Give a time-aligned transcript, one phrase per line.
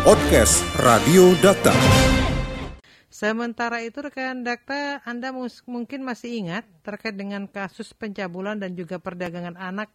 [0.00, 1.76] Podcast Radio Data.
[3.12, 5.28] Sementara itu rekan Dakta, Anda
[5.68, 9.92] mungkin masih ingat terkait dengan kasus pencabulan dan juga perdagangan anak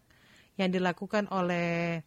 [0.61, 2.05] yang dilakukan oleh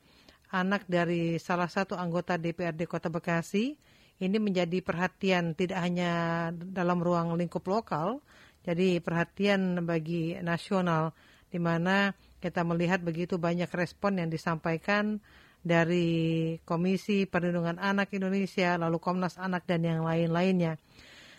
[0.54, 3.74] anak dari salah satu anggota DPRD Kota Bekasi.
[4.22, 6.12] Ini menjadi perhatian tidak hanya
[6.54, 8.22] dalam ruang lingkup lokal,
[8.62, 11.18] jadi perhatian bagi nasional
[11.50, 15.18] di mana kita melihat begitu banyak respon yang disampaikan
[15.68, 20.80] dari Komisi Perlindungan Anak Indonesia, lalu Komnas Anak dan yang lain-lainnya.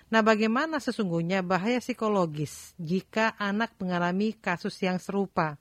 [0.09, 5.57] Nah, bagaimana sesungguhnya bahaya psikologis jika anak mengalami kasus yang serupa?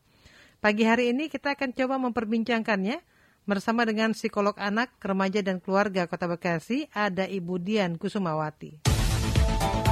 [0.61, 3.01] Pagi hari ini kita akan coba memperbincangkannya
[3.49, 8.85] bersama dengan psikolog anak, remaja dan keluarga Kota Bekasi, ada Ibu Dian Kusumawati.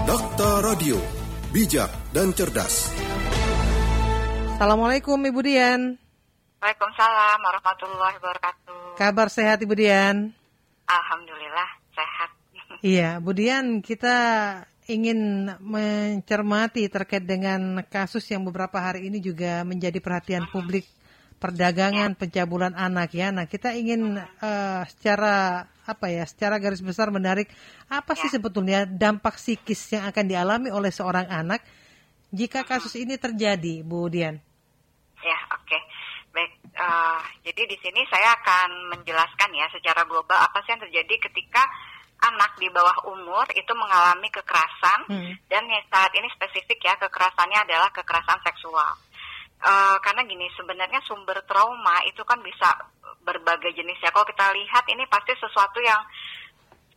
[0.05, 1.01] Dokter Radio,
[1.53, 2.93] bijak dan cerdas.
[4.57, 6.06] Assalamualaikum Ibu Dian.
[6.67, 8.99] Waalaikumsalam warahmatullahi wabarakatuh.
[8.99, 10.35] Kabar sehat Ibu Dian?
[10.91, 12.31] Alhamdulillah sehat.
[12.83, 14.19] Iya, Bu Dian, kita
[14.91, 20.91] ingin mencermati terkait dengan kasus yang beberapa hari ini juga menjadi perhatian publik
[21.39, 22.19] perdagangan ya.
[22.19, 23.31] pencabulan anak ya.
[23.31, 27.47] Nah, kita ingin uh, secara apa ya, secara garis besar menarik
[27.87, 28.27] apa ya.
[28.27, 31.63] sih sebetulnya dampak psikis yang akan dialami oleh seorang anak
[32.35, 34.43] jika kasus ini terjadi, Bu Dian?
[35.23, 35.63] Ya, oke.
[35.71, 35.96] Okay.
[36.77, 41.65] Uh, jadi di sini saya akan menjelaskan ya secara global apa sih yang terjadi ketika
[42.21, 45.33] anak di bawah umur itu mengalami kekerasan hmm.
[45.49, 48.93] dan saat ini spesifik ya kekerasannya adalah kekerasan seksual.
[49.57, 52.69] Uh, karena gini sebenarnya sumber trauma itu kan bisa
[53.25, 54.13] berbagai jenis ya.
[54.13, 56.05] Kalau kita lihat ini pasti sesuatu yang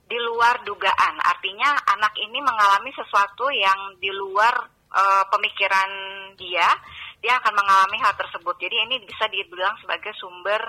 [0.09, 1.15] di luar dugaan.
[1.21, 4.53] Artinya anak ini mengalami sesuatu yang di luar
[4.89, 5.89] uh, pemikiran
[6.33, 6.65] dia,
[7.19, 8.55] dia akan mengalami hal tersebut.
[8.59, 10.59] Jadi ini bisa dibilang sebagai sumber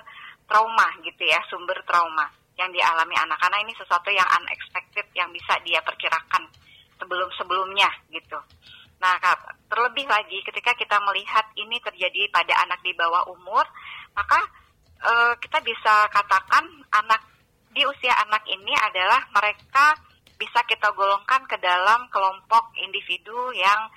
[0.50, 2.26] trauma gitu ya, sumber trauma
[2.58, 6.44] yang dialami anak karena ini sesuatu yang unexpected yang bisa dia perkirakan
[7.00, 8.36] sebelum-sebelumnya gitu.
[9.00, 9.16] Nah,
[9.72, 13.64] terlebih lagi ketika kita melihat ini terjadi pada anak di bawah umur,
[14.12, 14.44] maka
[15.00, 17.24] uh, kita bisa katakan anak
[17.72, 19.96] di usia anak ini adalah mereka
[20.36, 23.88] bisa kita golongkan ke dalam kelompok individu yang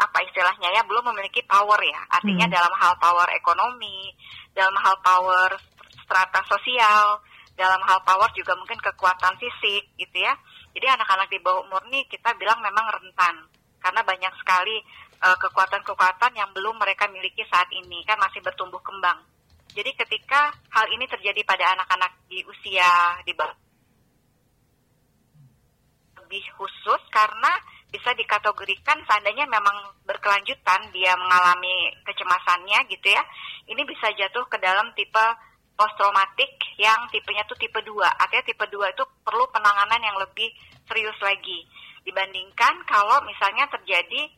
[0.00, 2.00] apa istilahnya ya belum memiliki power ya.
[2.08, 2.54] Artinya hmm.
[2.56, 4.08] dalam hal power ekonomi,
[4.56, 5.52] dalam hal power
[6.08, 7.20] strata sosial,
[7.52, 10.32] dalam hal power juga mungkin kekuatan fisik gitu ya.
[10.72, 13.44] Jadi anak-anak di bawah umur nih kita bilang memang rentan
[13.80, 14.80] karena banyak sekali
[15.20, 19.20] uh, kekuatan-kekuatan yang belum mereka miliki saat ini kan masih bertumbuh kembang.
[19.70, 23.54] Jadi ketika hal ini terjadi pada anak-anak di usia di bawah
[26.24, 27.52] lebih khusus karena
[27.90, 33.22] bisa dikategorikan seandainya memang berkelanjutan dia mengalami kecemasannya gitu ya.
[33.66, 35.24] Ini bisa jatuh ke dalam tipe
[35.74, 37.88] post traumatik yang tipenya tuh tipe 2.
[38.04, 40.52] Artinya tipe 2 itu perlu penanganan yang lebih
[40.86, 41.66] serius lagi
[42.04, 44.28] dibandingkan kalau misalnya terjadi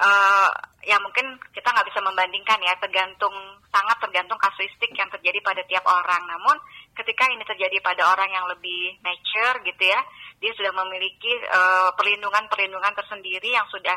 [0.00, 0.50] uh,
[0.84, 3.34] ya mungkin kita nggak bisa membandingkan ya tergantung
[3.72, 6.22] sangat tergantung kasuistik yang terjadi pada tiap orang.
[6.24, 6.56] Namun
[6.96, 10.00] ketika ini terjadi pada orang yang lebih mature gitu ya,
[10.36, 13.96] dia sudah memiliki uh, perlindungan-perlindungan tersendiri yang sudah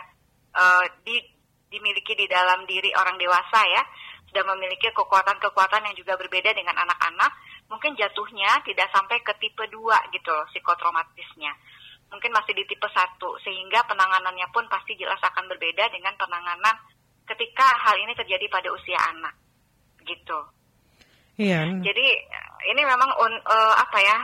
[0.56, 1.20] uh, di,
[1.68, 3.84] dimiliki di dalam diri orang dewasa ya
[4.30, 7.34] sudah memiliki kekuatan-kekuatan yang juga berbeda dengan anak-anak,
[7.66, 11.50] mungkin jatuhnya tidak sampai ke tipe 2 gitu loh psikotraumatisnya.
[12.14, 16.78] Mungkin masih di tipe 1 sehingga penanganannya pun pasti jelas akan berbeda dengan penanganan
[17.26, 19.34] ketika hal ini terjadi pada usia anak.
[20.06, 20.40] Gitu.
[21.42, 21.66] Iya.
[21.82, 22.08] Jadi
[22.70, 24.18] ini memang un, uh, apa ya?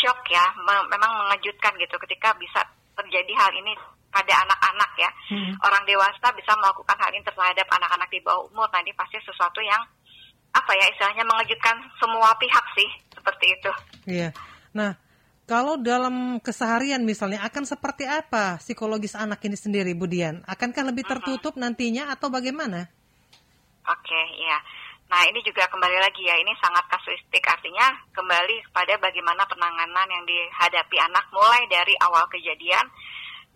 [0.00, 2.64] Shock ya, memang mengejutkan gitu ketika bisa
[2.96, 3.76] terjadi hal ini
[4.10, 5.10] pada anak-anak ya.
[5.30, 5.52] Hmm.
[5.62, 8.66] Orang dewasa bisa melakukan hal ini terhadap anak-anak di bawah umur.
[8.72, 9.80] Nah ini pasti sesuatu yang
[10.50, 13.72] apa ya istilahnya mengejutkan semua pihak sih seperti itu.
[14.10, 14.28] Iya.
[14.74, 14.98] Nah
[15.46, 20.42] kalau dalam keseharian misalnya akan seperti apa psikologis anak ini sendiri, Budian?
[20.46, 21.62] Akankah lebih tertutup uh-huh.
[21.66, 22.86] nantinya atau bagaimana?
[23.90, 24.58] Oke, okay, ya.
[25.10, 27.42] Nah ini juga kembali lagi ya, ini sangat kasuistik.
[27.42, 32.86] Artinya kembali kepada bagaimana penanganan yang dihadapi anak mulai dari awal kejadian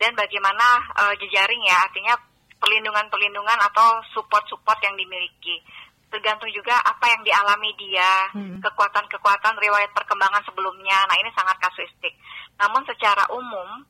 [0.02, 1.78] dan bagaimana uh, jejaring ya.
[1.86, 2.18] Artinya
[2.58, 5.62] perlindungan-perlindungan atau support-support yang dimiliki.
[6.10, 8.58] Tergantung juga apa yang dialami dia hmm.
[8.58, 11.06] kekuatan-kekuatan riwayat perkembangan sebelumnya.
[11.06, 12.18] Nah ini sangat kasuistik.
[12.58, 13.86] Namun secara umum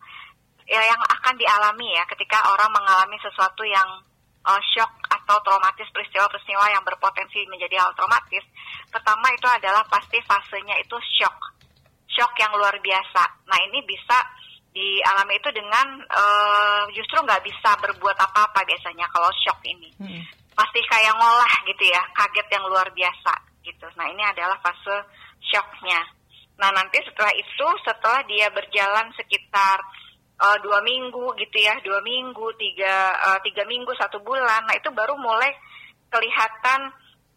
[0.69, 4.05] ya yang akan dialami ya ketika orang mengalami sesuatu yang
[4.45, 8.45] uh, shock atau traumatis peristiwa-peristiwa yang berpotensi menjadi hal traumatis
[8.93, 11.37] pertama itu adalah pasti fasenya itu shock.
[12.07, 13.23] Shock yang luar biasa.
[13.51, 14.23] Nah ini bisa
[14.71, 19.91] dialami itu dengan uh, justru nggak bisa berbuat apa-apa biasanya kalau shock ini.
[19.99, 20.23] Hmm.
[20.55, 23.35] pasti kayak ngolah gitu ya kaget yang luar biasa
[23.67, 23.91] gitu.
[23.99, 25.03] Nah ini adalah fase
[25.43, 25.99] shocknya.
[26.63, 29.83] Nah nanti setelah itu, setelah dia berjalan sekitar
[30.41, 34.91] uh, dua minggu gitu ya, dua minggu, tiga uh, tiga minggu, satu bulan, nah itu
[34.91, 35.51] baru mulai
[36.11, 36.91] kelihatan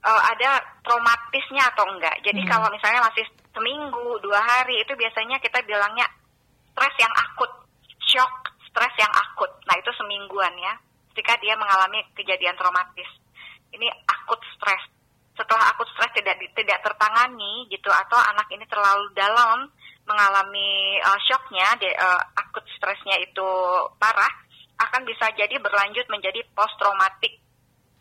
[0.05, 2.17] uh, ada traumatisnya atau enggak.
[2.25, 2.49] Jadi hmm.
[2.49, 6.05] kalau misalnya masih seminggu, dua hari itu biasanya kita bilangnya
[6.73, 7.51] stres yang akut,
[8.05, 8.31] shock,
[8.69, 9.49] stres yang akut.
[9.65, 10.73] Nah itu semingguan ya,
[11.13, 13.09] ketika dia mengalami kejadian traumatis.
[13.67, 14.97] Ini akut stres
[15.37, 19.69] setelah akut stres tidak tidak tertangani gitu atau anak ini terlalu dalam
[20.07, 23.49] mengalami uh, shocknya de, uh, akut stresnya itu
[23.99, 24.31] parah
[24.77, 27.43] akan bisa jadi berlanjut menjadi post traumatic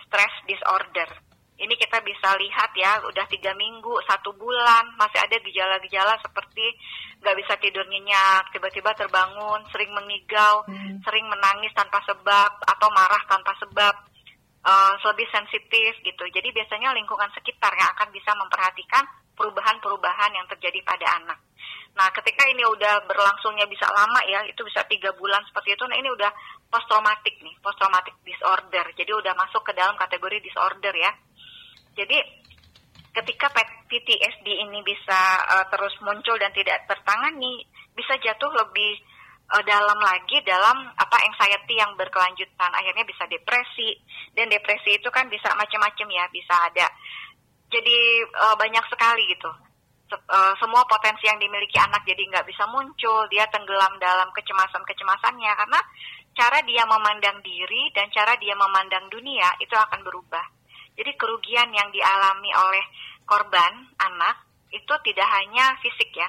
[0.06, 1.08] stress disorder
[1.56, 6.68] ini kita bisa lihat ya udah tiga minggu satu bulan masih ada gejala-gejala seperti
[7.24, 11.00] nggak bisa tidur nyenyak tiba-tiba terbangun sering mengigau hmm.
[11.00, 13.94] sering menangis tanpa sebab atau marah tanpa sebab
[14.66, 16.24] uh, lebih sensitif gitu.
[16.28, 19.04] Jadi biasanya lingkungan sekitar yang akan bisa memperhatikan
[19.38, 21.38] perubahan-perubahan yang terjadi pada anak.
[21.96, 25.84] Nah, ketika ini udah berlangsungnya bisa lama ya, itu bisa tiga bulan seperti itu.
[25.88, 26.28] Nah, ini udah
[26.68, 28.84] post traumatic nih, post traumatic disorder.
[28.92, 31.12] Jadi udah masuk ke dalam kategori disorder ya.
[31.96, 32.20] Jadi
[33.16, 33.48] ketika
[33.88, 37.64] PTSD ini bisa uh, terus muncul dan tidak tertangani,
[37.96, 39.00] bisa jatuh lebih
[39.56, 43.96] uh, dalam lagi dalam apa anxiety yang berkelanjutan akhirnya bisa depresi
[44.34, 46.86] dan depresi itu kan bisa macam-macam ya bisa ada
[47.70, 47.98] jadi
[48.30, 49.50] uh, banyak sekali gitu
[50.12, 53.26] uh, semua potensi yang dimiliki anak jadi nggak bisa muncul.
[53.32, 55.52] Dia tenggelam dalam kecemasan-kecemasannya.
[55.56, 55.80] Karena
[56.36, 60.44] cara dia memandang diri dan cara dia memandang dunia itu akan berubah.
[60.96, 62.84] Jadi kerugian yang dialami oleh
[63.28, 66.28] korban anak itu tidak hanya fisik ya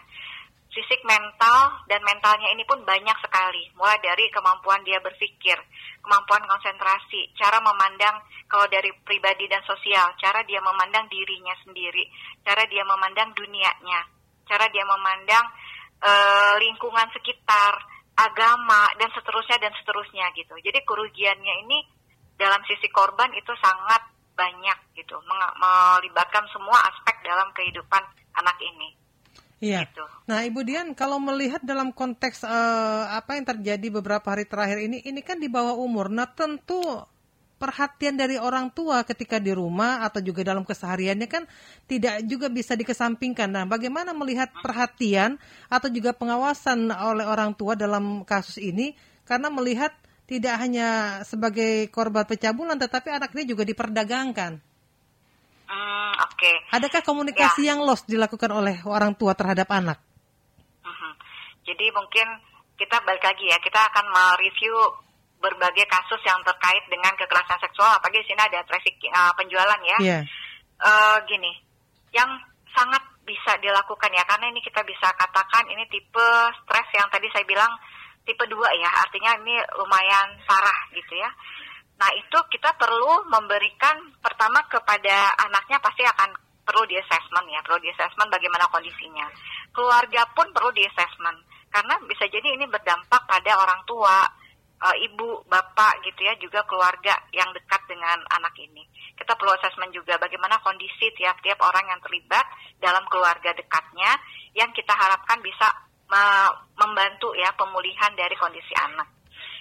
[0.77, 3.65] fisik mental dan mentalnya ini pun banyak sekali.
[3.74, 5.57] Mulai dari kemampuan dia berpikir
[6.06, 12.07] kemampuan konsentrasi cara memandang kalau dari pribadi dan sosial cara dia memandang dirinya sendiri
[12.47, 14.07] cara dia memandang dunianya
[14.47, 15.45] cara dia memandang
[16.00, 17.75] uh, lingkungan sekitar
[18.15, 20.56] agama dan seterusnya dan seterusnya gitu.
[20.63, 21.77] Jadi kerugiannya ini
[22.39, 24.07] dalam sisi korban itu sangat
[24.38, 25.19] banyak gitu.
[25.27, 28.03] Melibatkan semua aspek dalam kehidupan
[28.38, 29.06] anak ini
[29.57, 29.89] Iya.
[29.89, 30.04] Gitu.
[30.30, 35.01] Nah, Ibu Dian, kalau melihat dalam konteks uh, apa yang terjadi beberapa hari terakhir ini,
[35.01, 36.13] ini kan di bawah umur.
[36.13, 36.81] Nah, tentu
[37.57, 41.44] perhatian dari orang tua ketika di rumah atau juga dalam kesehariannya kan
[41.89, 43.50] tidak juga bisa dikesampingkan.
[43.50, 48.94] Nah, bagaimana melihat perhatian atau juga pengawasan oleh orang tua dalam kasus ini?
[49.25, 49.92] Karena melihat
[50.30, 54.67] tidak hanya sebagai korban pencabulan, tetapi anak ini juga diperdagangkan.
[55.68, 56.48] Hmm, Oke.
[56.48, 56.56] Okay.
[56.72, 57.75] Adakah komunikasi ya.
[57.75, 60.00] yang lost dilakukan oleh orang tua terhadap anak?
[60.84, 61.14] Uh-huh.
[61.68, 62.28] Jadi mungkin
[62.80, 64.75] kita balik lagi ya, kita akan mereview
[65.38, 69.98] berbagai kasus yang terkait dengan kekerasan seksual, apalagi di sini ada trafficking uh, penjualan ya.
[70.02, 70.24] Yeah.
[70.78, 71.52] Uh, gini,
[72.14, 72.30] yang
[72.74, 76.28] sangat bisa dilakukan ya, karena ini kita bisa katakan ini tipe
[76.64, 77.69] stres yang tadi saya bilang
[78.24, 81.30] tipe 2 ya, artinya ini lumayan parah gitu ya.
[81.97, 86.29] Nah itu kita perlu memberikan pertama kepada anaknya pasti akan
[86.61, 89.25] perlu di assessment ya, perlu di assessment bagaimana kondisinya.
[89.73, 91.41] Keluarga pun perlu di assessment
[91.73, 94.27] karena bisa jadi ini berdampak pada orang tua,
[94.77, 98.85] e, ibu, bapak gitu ya, juga keluarga yang dekat dengan anak ini.
[99.17, 102.45] Kita perlu assessment juga bagaimana kondisi tiap-tiap orang yang terlibat
[102.77, 104.13] dalam keluarga dekatnya
[104.53, 105.65] yang kita harapkan bisa
[106.77, 109.17] membantu ya pemulihan dari kondisi anak.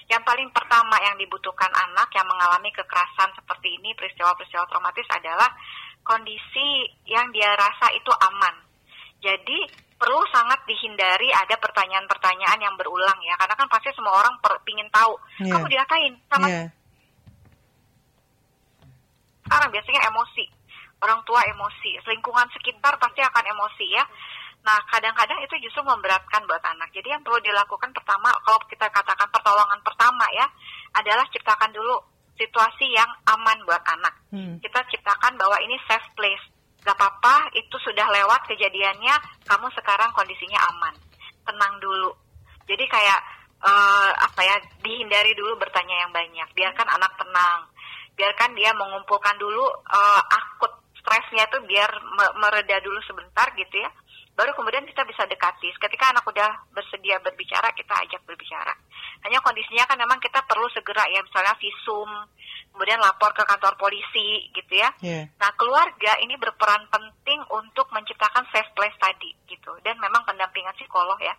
[0.07, 5.51] Yang paling pertama yang dibutuhkan anak yang mengalami kekerasan seperti ini, peristiwa-peristiwa traumatis adalah
[6.07, 8.55] kondisi yang dia rasa itu aman.
[9.19, 14.61] Jadi perlu sangat dihindari ada pertanyaan-pertanyaan yang berulang ya, karena kan pasti semua orang per,
[14.63, 15.57] pingin tahu yeah.
[15.57, 16.69] kamu diatain sama yeah.
[19.49, 20.45] sekarang biasanya emosi,
[21.01, 24.05] orang tua emosi, lingkungan sekitar pasti akan emosi ya.
[24.67, 26.91] Nah, kadang-kadang itu justru memberatkan buat anak.
[26.91, 30.47] Jadi yang perlu dilakukan pertama, kalau kita katakan pertolongan pertama ya,
[30.99, 32.03] adalah ciptakan dulu
[32.35, 34.15] situasi yang aman buat anak.
[34.35, 34.59] Hmm.
[34.59, 36.43] Kita ciptakan bahwa ini safe place.
[36.83, 39.15] Gak apa-apa, itu sudah lewat kejadiannya,
[39.47, 40.95] kamu sekarang kondisinya aman.
[41.47, 42.11] Tenang dulu.
[42.67, 43.21] Jadi kayak
[43.63, 46.49] uh, apa ya, dihindari dulu bertanya yang banyak.
[46.59, 47.71] Biarkan anak tenang.
[48.19, 49.63] Biarkan dia mengumpulkan dulu
[49.95, 51.87] uh, akut stresnya itu biar
[52.35, 53.91] mereda dulu sebentar gitu ya
[54.37, 55.73] baru kemudian kita bisa dekati.
[55.81, 58.77] Ketika anak udah bersedia berbicara, kita ajak berbicara.
[59.25, 62.11] Hanya kondisinya kan memang kita perlu segera ya, misalnya visum,
[62.71, 64.93] kemudian lapor ke kantor polisi gitu ya.
[65.01, 65.33] Yeah.
[65.41, 69.73] Nah keluarga ini berperan penting untuk menciptakan safe place tadi gitu.
[69.81, 71.33] Dan memang pendampingan psikolog ya,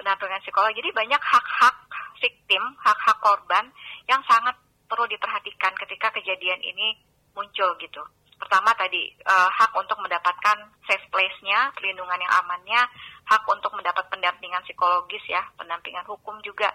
[0.00, 0.72] pendampingan psikolog.
[0.72, 1.76] Jadi banyak hak-hak
[2.16, 3.68] victim, hak-hak korban
[4.08, 4.56] yang sangat
[4.88, 6.96] perlu diperhatikan ketika kejadian ini
[7.36, 8.04] muncul gitu
[8.42, 12.82] Pertama tadi uh, hak untuk mendapatkan safe place-nya, perlindungan yang amannya,
[13.22, 16.66] hak untuk mendapat pendampingan psikologis ya, pendampingan hukum juga,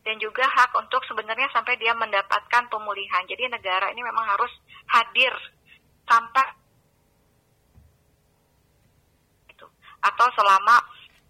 [0.00, 3.20] dan juga hak untuk sebenarnya sampai dia mendapatkan pemulihan.
[3.28, 4.48] Jadi negara ini memang harus
[4.88, 5.36] hadir
[6.08, 6.46] sampai
[9.52, 9.66] itu
[10.00, 10.80] atau selama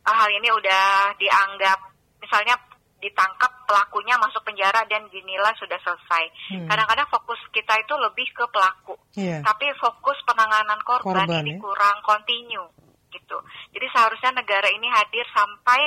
[0.07, 1.79] hal ini udah dianggap
[2.23, 2.55] misalnya
[3.01, 6.25] ditangkap pelakunya masuk penjara dan dinilai sudah selesai.
[6.53, 6.69] hmm.
[6.69, 9.41] Kadang-kadang fokus kita itu lebih ke pelaku, yeah.
[9.41, 11.61] tapi fokus penanganan korban, korban ini ya?
[11.61, 12.65] kurang kontinu
[13.11, 13.39] gitu.
[13.75, 15.81] Jadi seharusnya negara ini hadir sampai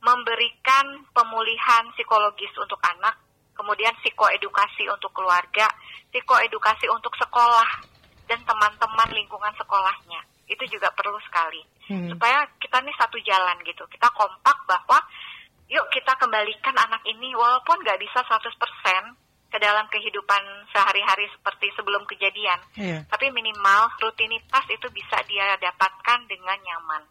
[0.00, 3.18] memberikan pemulihan psikologis untuk anak,
[3.52, 5.66] kemudian psikoedukasi untuk keluarga,
[6.14, 7.68] psikoedukasi untuk sekolah
[8.30, 10.22] dan teman-teman lingkungan sekolahnya.
[10.46, 11.58] Itu juga perlu sekali.
[11.90, 12.06] Hmm.
[12.06, 13.82] Supaya kita nih satu jalan gitu.
[13.90, 14.98] Kita kompak bahwa
[15.66, 18.46] yuk kita kembalikan anak ini walaupun nggak bisa 100%
[19.46, 20.42] ke dalam kehidupan
[20.74, 22.58] sehari-hari seperti sebelum kejadian.
[22.74, 23.00] Yeah.
[23.06, 27.02] Tapi minimal rutinitas itu bisa dia dapatkan dengan nyaman.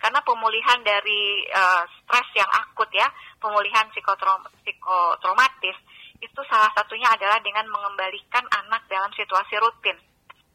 [0.00, 3.04] Karena pemulihan dari uh, stres yang akut ya,
[3.36, 5.76] pemulihan psikotraum psikotraumatis
[6.20, 9.96] itu salah satunya adalah dengan mengembalikan anak dalam situasi rutin.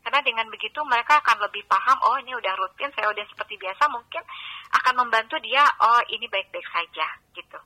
[0.05, 3.89] Karena dengan begitu mereka akan lebih paham, oh ini udah rutin, saya udah seperti biasa,
[3.89, 4.21] mungkin
[4.73, 7.59] akan membantu dia, oh ini baik-baik saja gitu.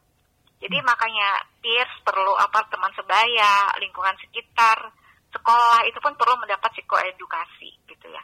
[0.60, 0.86] Jadi hmm.
[0.86, 4.92] makanya peers perlu apa teman sebaya, lingkungan sekitar,
[5.32, 8.24] sekolah itu pun perlu mendapat psikoedukasi gitu ya.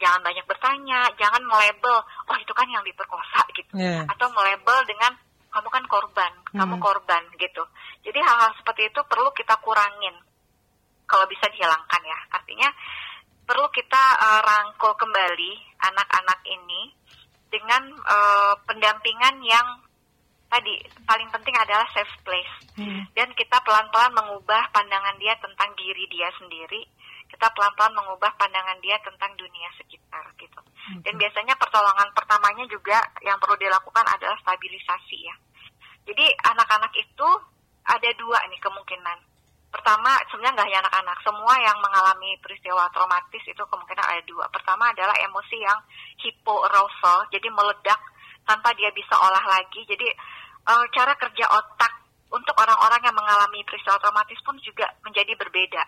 [0.00, 1.96] Jangan banyak bertanya, jangan melabel,
[2.28, 3.72] oh itu kan yang diperkosa gitu.
[3.76, 4.04] Yeah.
[4.08, 5.16] Atau melabel dengan
[5.50, 6.58] kamu kan korban, hmm.
[6.60, 7.64] kamu korban gitu.
[8.04, 10.14] Jadi hal-hal seperti itu perlu kita kurangin
[11.08, 12.18] kalau bisa dihilangkan ya.
[12.32, 12.68] Artinya
[13.44, 16.94] perlu kita uh, rangkul kembali anak-anak ini
[17.50, 19.66] dengan uh, pendampingan yang
[20.50, 22.54] tadi paling penting adalah safe place.
[22.80, 23.04] Hmm.
[23.12, 26.86] dan kita pelan-pelan mengubah pandangan dia tentang diri dia sendiri.
[27.28, 30.60] Kita pelan-pelan mengubah pandangan dia tentang dunia sekitar gitu.
[30.80, 31.04] Hmm.
[31.04, 35.34] dan biasanya pertolongan pertamanya juga yang perlu dilakukan adalah stabilisasi ya.
[36.08, 37.28] Jadi anak-anak itu
[37.84, 39.18] ada dua nih kemungkinan
[39.70, 44.90] pertama sebenarnya nggak hanya anak-anak semua yang mengalami peristiwa traumatis itu kemungkinan ada dua pertama
[44.90, 45.78] adalah emosi yang
[46.18, 48.00] hypoarousal jadi meledak
[48.42, 50.10] tanpa dia bisa olah lagi jadi
[50.66, 52.00] uh, cara kerja otak
[52.30, 55.82] untuk orang-orang yang mengalami peristiwa traumatis pun juga menjadi berbeda.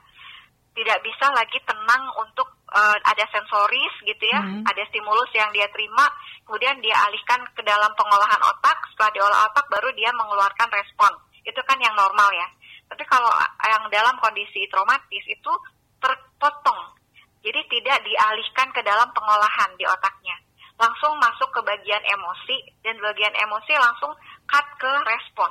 [0.72, 4.64] Tidak bisa lagi tenang untuk uh, ada sensoris gitu ya, hmm.
[4.64, 6.08] ada stimulus yang dia terima,
[6.48, 11.12] kemudian dia alihkan ke dalam pengolahan otak, setelah diolah otak baru dia mengeluarkan respon.
[11.44, 12.48] Itu kan yang normal ya.
[12.92, 13.32] Tapi kalau
[13.64, 15.52] yang dalam kondisi traumatis itu
[15.96, 16.92] terpotong.
[17.40, 20.36] Jadi tidak dialihkan ke dalam pengolahan di otaknya.
[20.76, 24.12] Langsung masuk ke bagian emosi dan bagian emosi langsung
[24.44, 25.48] cut ke respon.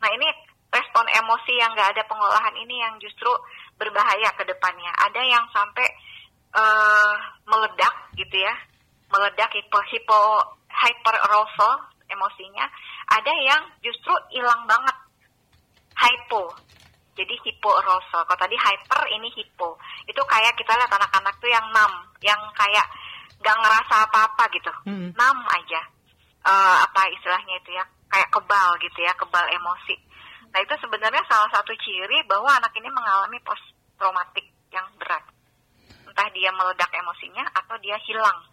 [0.00, 0.24] Nah ini
[0.72, 3.28] respon emosi yang nggak ada pengolahan ini yang justru
[3.76, 4.88] berbahaya ke depannya.
[4.96, 5.86] Ada yang sampai
[6.56, 7.14] uh,
[7.44, 8.56] meledak gitu ya,
[9.12, 10.20] meledak hipo, hipo
[10.72, 12.64] hyper arousal emosinya.
[13.12, 14.91] Ada yang justru hilang banget
[15.96, 16.52] hypo.
[17.12, 18.24] Jadi hipo arousal.
[18.24, 19.76] Kalau tadi hyper ini hipo.
[20.08, 21.92] Itu kayak kita lihat anak-anak tuh yang nam,
[22.24, 22.88] yang kayak
[23.42, 25.08] gak ngerasa apa-apa gitu, hmm.
[25.18, 25.82] nam aja.
[26.42, 29.94] Uh, apa istilahnya itu ya kayak kebal gitu ya, kebal emosi.
[30.50, 33.62] Nah itu sebenarnya salah satu ciri bahwa anak ini mengalami post
[33.98, 35.22] traumatik yang berat.
[36.06, 38.52] Entah dia meledak emosinya atau dia hilang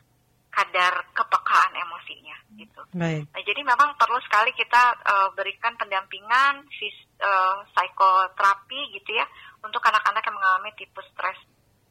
[0.49, 2.81] kadar kepekaan emosinya gitu.
[2.93, 3.29] Baik.
[3.29, 9.25] Nah, jadi memang perlu sekali kita uh, berikan pendampingan sis, uh, psikoterapi gitu ya
[9.63, 11.39] untuk anak-anak yang mengalami tipe stres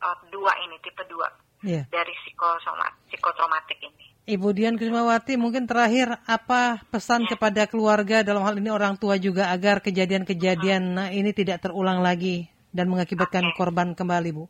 [0.01, 1.29] uh, dua ini, tipe dua
[1.63, 1.85] yeah.
[1.89, 4.05] dari psikotraumatik ini.
[4.29, 7.33] Ibu Dian Krismawati, mungkin terakhir apa pesan ya.
[7.33, 10.97] kepada keluarga dalam hal ini orang tua juga agar kejadian-kejadian hmm.
[11.01, 13.57] nah, ini tidak terulang lagi dan mengakibatkan okay.
[13.57, 14.45] korban kembali, Bu?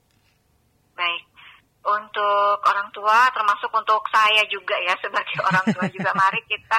[0.98, 1.22] Baik.
[1.86, 6.78] Untuk orang tua termasuk untuk saya juga ya sebagai orang tua juga mari kita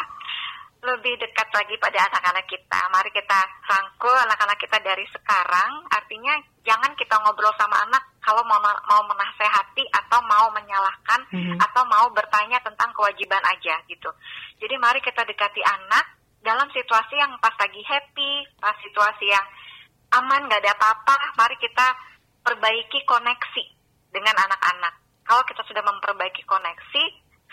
[0.79, 2.79] lebih dekat lagi pada anak-anak kita.
[2.87, 5.83] Mari kita rangkul anak-anak kita dari sekarang.
[5.91, 11.57] Artinya jangan kita ngobrol sama anak kalau mau mau menasehati atau mau menyalahkan mm-hmm.
[11.59, 14.07] atau mau bertanya tentang kewajiban aja gitu.
[14.63, 19.47] Jadi mari kita dekati anak dalam situasi yang pas lagi happy, pas situasi yang
[20.15, 21.15] aman, nggak ada apa-apa.
[21.35, 21.87] Mari kita
[22.39, 23.63] perbaiki koneksi
[24.15, 24.95] dengan anak-anak.
[25.27, 27.03] Kalau kita sudah memperbaiki koneksi,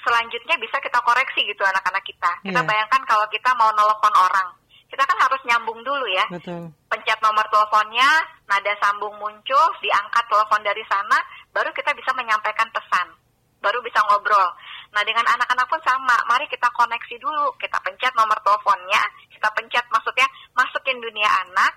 [0.06, 2.30] selanjutnya bisa kita koreksi gitu anak-anak kita.
[2.46, 2.68] Kita yeah.
[2.70, 4.54] bayangkan kalau kita mau nelpon orang,
[4.86, 6.24] kita kan harus nyambung dulu ya.
[6.30, 6.70] Betul.
[6.86, 8.06] Pencet nomor teleponnya,
[8.46, 11.18] nada sambung muncul, diangkat telepon dari sana,
[11.50, 13.10] baru kita bisa menyampaikan pesan,
[13.58, 14.46] baru bisa ngobrol.
[14.94, 19.02] Nah dengan anak-anak pun sama, mari kita koneksi dulu, kita pencet nomor teleponnya,
[19.34, 21.74] kita pencet maksudnya masukin dunia anak,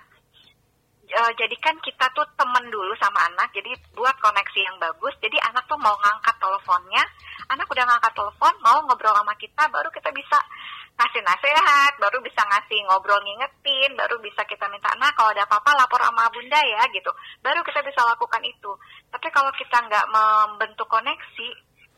[1.14, 5.14] uh, jadikan kita tuh temen dulu sama anak, jadi buat koneksi yang bagus.
[5.18, 7.02] Jadi anak tuh mau ngangkat teleponnya,
[7.50, 10.38] anak udah ngangkat telepon, mau ngobrol sama kita, baru kita bisa
[11.00, 15.72] ngasih nasihat, baru bisa ngasih ngobrol ngingetin, baru bisa kita minta, nah kalau ada apa-apa
[15.80, 17.10] lapor sama bunda ya gitu.
[17.40, 18.72] Baru kita bisa lakukan itu.
[19.08, 21.48] Tapi kalau kita nggak membentuk koneksi,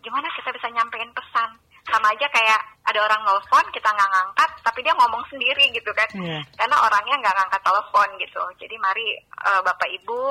[0.03, 1.72] gimana kita bisa nyampein pesan?
[1.83, 6.09] Sama aja kayak ada orang nelfon, kita nggak ngangkat, tapi dia ngomong sendiri gitu kan.
[6.15, 6.43] Yeah.
[6.55, 8.43] Karena orangnya nggak ngangkat telepon gitu.
[8.63, 9.07] Jadi mari
[9.47, 10.23] uh, Bapak Ibu,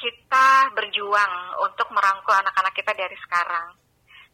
[0.00, 3.76] kita berjuang untuk merangkul anak-anak kita dari sekarang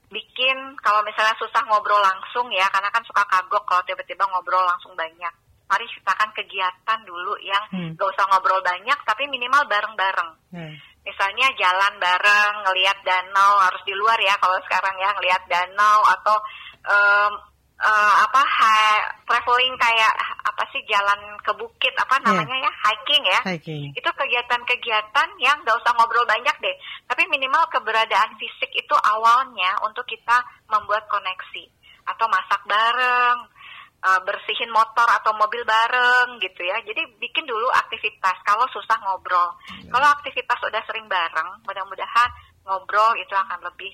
[0.06, 4.94] bikin kalau misalnya susah ngobrol langsung ya karena kan suka kagok kalau tiba-tiba ngobrol langsung
[4.94, 5.34] banyak
[5.66, 7.98] mari ciptakan kegiatan dulu yang hmm.
[7.98, 10.74] gak usah ngobrol banyak tapi minimal bareng-bareng hmm.
[11.06, 16.36] Misalnya jalan bareng ngelihat danau harus di luar ya kalau sekarang ya ngelihat danau atau
[16.82, 17.32] um,
[17.78, 18.42] uh, apa
[19.22, 22.24] traveling kayak apa sih jalan ke bukit apa iya.
[22.26, 22.66] namanya yeah.
[22.66, 23.84] ya hiking ya hiking.
[23.94, 30.02] itu kegiatan-kegiatan yang gak usah ngobrol banyak deh tapi minimal keberadaan fisik itu awalnya untuk
[30.10, 31.64] kita membuat koneksi
[32.06, 33.38] atau masak bareng
[34.06, 39.58] uh, bersihin motor atau mobil bareng gitu ya jadi bikin dulu aktivitas kalau susah ngobrol
[39.82, 39.90] yeah.
[39.90, 42.30] kalau aktivitas udah sering bareng mudah-mudahan
[42.62, 43.90] ngobrol itu akan lebih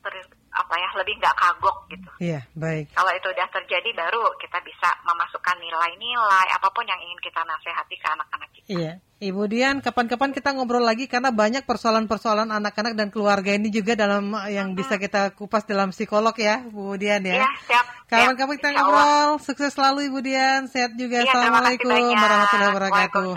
[0.00, 0.14] ter,
[0.50, 2.10] apa ya lebih nggak kagok gitu.
[2.18, 2.90] Iya baik.
[2.96, 7.96] Kalau itu udah terjadi baru kita bisa memasukkan nilai-nilai apa pun yang ingin kita nasihati
[8.00, 8.68] ke anak-anak kita.
[8.72, 8.92] Iya.
[9.20, 14.32] Ibu Dian, kapan-kapan kita ngobrol lagi karena banyak persoalan-persoalan anak-anak dan keluarga ini juga dalam
[14.48, 17.44] yang bisa kita kupas dalam psikolog ya, Bu Dian ya.
[17.44, 17.84] Iya, siap.
[18.08, 19.30] Kapan-kapan kita ngobrol.
[19.44, 20.72] Sukses selalu Ibu Dian.
[20.72, 21.20] Sehat juga.
[21.20, 23.28] Iya, Assalamualaikum warahmatullahi wabarakatuh.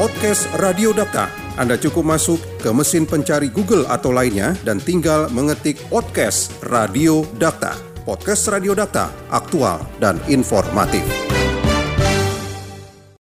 [0.00, 1.28] Podcast Radio Data
[1.60, 7.76] anda cukup masuk ke mesin pencari Google atau lainnya dan tinggal mengetik podcast Radio Data.
[8.08, 11.04] Podcast Radio Data, aktual dan informatif.